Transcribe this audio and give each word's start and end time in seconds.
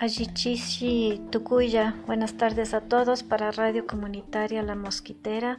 Ayichishi 0.00 1.20
Tucuya, 1.32 1.96
buenas 2.06 2.36
tardes 2.36 2.72
a 2.72 2.82
todos 2.82 3.24
para 3.24 3.50
Radio 3.50 3.84
Comunitaria 3.84 4.62
La 4.62 4.76
Mosquitera. 4.76 5.58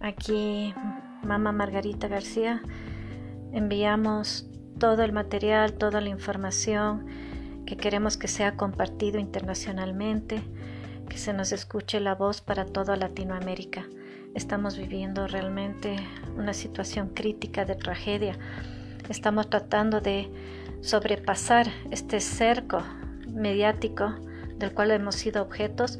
Aquí 0.00 0.74
Mama 1.22 1.52
Margarita 1.52 2.08
García. 2.08 2.62
Enviamos 3.52 4.48
todo 4.80 5.04
el 5.04 5.12
material, 5.12 5.74
toda 5.74 6.00
la 6.00 6.08
información 6.08 7.06
que 7.64 7.76
queremos 7.76 8.16
que 8.16 8.26
sea 8.26 8.56
compartido 8.56 9.20
internacionalmente, 9.20 10.42
que 11.08 11.16
se 11.16 11.32
nos 11.32 11.52
escuche 11.52 12.00
la 12.00 12.16
voz 12.16 12.40
para 12.40 12.66
toda 12.66 12.96
Latinoamérica. 12.96 13.86
Estamos 14.34 14.76
viviendo 14.76 15.28
realmente 15.28 15.94
una 16.36 16.54
situación 16.54 17.10
crítica 17.10 17.64
de 17.64 17.76
tragedia. 17.76 18.36
Estamos 19.08 19.48
tratando 19.48 20.00
de 20.00 20.28
sobrepasar 20.80 21.68
este 21.92 22.18
cerco 22.18 22.82
mediático 23.28 24.14
del 24.56 24.72
cual 24.72 24.90
hemos 24.90 25.16
sido 25.16 25.42
objetos 25.42 25.98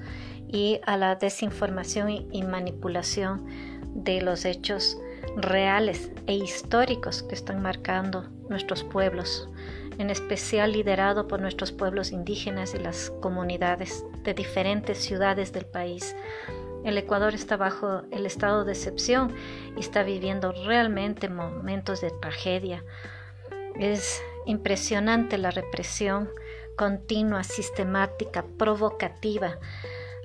y 0.48 0.80
a 0.86 0.96
la 0.96 1.16
desinformación 1.16 2.10
y 2.10 2.42
manipulación 2.42 3.46
de 3.94 4.20
los 4.20 4.44
hechos 4.44 4.98
reales 5.36 6.10
e 6.26 6.34
históricos 6.34 7.22
que 7.22 7.34
están 7.34 7.62
marcando 7.62 8.28
nuestros 8.48 8.84
pueblos, 8.84 9.48
en 9.98 10.10
especial 10.10 10.72
liderado 10.72 11.26
por 11.26 11.40
nuestros 11.40 11.72
pueblos 11.72 12.12
indígenas 12.12 12.74
y 12.74 12.78
las 12.78 13.10
comunidades 13.20 14.04
de 14.22 14.34
diferentes 14.34 14.98
ciudades 14.98 15.52
del 15.52 15.66
país. 15.66 16.14
El 16.84 16.98
Ecuador 16.98 17.34
está 17.34 17.56
bajo 17.56 18.02
el 18.10 18.26
estado 18.26 18.64
de 18.64 18.72
excepción 18.72 19.34
y 19.76 19.80
está 19.80 20.02
viviendo 20.02 20.52
realmente 20.66 21.28
momentos 21.28 22.00
de 22.00 22.10
tragedia. 22.10 22.84
Es 23.78 24.22
impresionante 24.44 25.38
la 25.38 25.50
represión 25.50 26.28
continua, 26.76 27.44
sistemática, 27.44 28.44
provocativa 28.58 29.58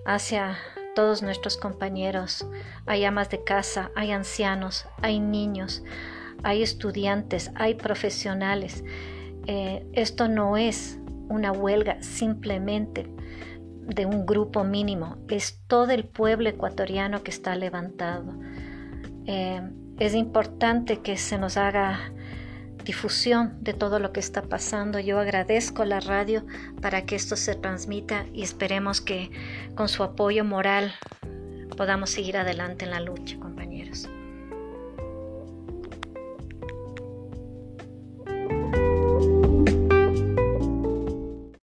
hacia 0.05 0.57
todos 0.95 1.21
nuestros 1.21 1.57
compañeros. 1.57 2.47
Hay 2.85 3.05
amas 3.05 3.29
de 3.29 3.43
casa, 3.43 3.91
hay 3.95 4.11
ancianos, 4.11 4.85
hay 5.01 5.19
niños, 5.19 5.83
hay 6.43 6.63
estudiantes, 6.63 7.51
hay 7.55 7.75
profesionales. 7.75 8.83
Eh, 9.47 9.85
esto 9.93 10.27
no 10.27 10.57
es 10.57 10.99
una 11.29 11.51
huelga 11.51 12.01
simplemente 12.01 13.07
de 13.95 14.05
un 14.05 14.25
grupo 14.25 14.63
mínimo, 14.63 15.17
es 15.29 15.61
todo 15.67 15.91
el 15.91 16.05
pueblo 16.05 16.49
ecuatoriano 16.49 17.23
que 17.23 17.31
está 17.31 17.55
levantado. 17.55 18.33
Eh, 19.25 19.61
es 19.97 20.15
importante 20.15 21.01
que 21.01 21.17
se 21.17 21.37
nos 21.37 21.57
haga 21.57 22.11
difusión 22.89 23.55
de 23.61 23.75
todo 23.75 23.99
lo 23.99 24.11
que 24.11 24.19
está 24.19 24.41
pasando. 24.41 24.99
Yo 24.99 25.19
agradezco 25.19 25.85
la 25.85 25.99
radio 25.99 26.43
para 26.81 27.05
que 27.05 27.15
esto 27.15 27.35
se 27.35 27.53
transmita 27.53 28.25
y 28.33 28.41
esperemos 28.41 28.99
que 28.99 29.29
con 29.75 29.87
su 29.87 30.01
apoyo 30.01 30.43
moral 30.43 30.91
podamos 31.77 32.09
seguir 32.09 32.35
adelante 32.35 32.85
en 32.85 32.91
la 32.91 32.99
lucha 32.99 33.37